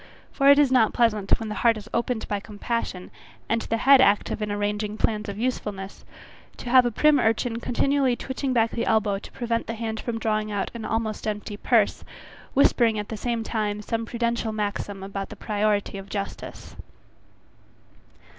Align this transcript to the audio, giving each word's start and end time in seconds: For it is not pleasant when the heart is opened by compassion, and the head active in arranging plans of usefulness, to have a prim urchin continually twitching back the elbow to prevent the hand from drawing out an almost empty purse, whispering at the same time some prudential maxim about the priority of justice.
For 0.31 0.49
it 0.49 0.57
is 0.57 0.71
not 0.71 0.95
pleasant 0.95 1.39
when 1.39 1.47
the 1.49 1.53
heart 1.61 1.77
is 1.77 1.87
opened 1.93 2.27
by 2.27 2.39
compassion, 2.39 3.11
and 3.47 3.61
the 3.61 3.77
head 3.77 4.01
active 4.01 4.41
in 4.41 4.51
arranging 4.51 4.97
plans 4.97 5.29
of 5.29 5.37
usefulness, 5.37 6.03
to 6.57 6.71
have 6.71 6.87
a 6.87 6.91
prim 6.91 7.19
urchin 7.19 7.57
continually 7.59 8.15
twitching 8.15 8.51
back 8.51 8.71
the 8.71 8.87
elbow 8.87 9.19
to 9.19 9.31
prevent 9.31 9.67
the 9.67 9.75
hand 9.75 9.99
from 9.99 10.17
drawing 10.17 10.51
out 10.51 10.71
an 10.73 10.85
almost 10.85 11.27
empty 11.27 11.55
purse, 11.55 12.03
whispering 12.55 12.97
at 12.97 13.09
the 13.09 13.15
same 13.15 13.43
time 13.43 13.83
some 13.83 14.07
prudential 14.07 14.51
maxim 14.51 15.03
about 15.03 15.29
the 15.29 15.35
priority 15.35 15.99
of 15.99 16.09
justice. 16.09 16.75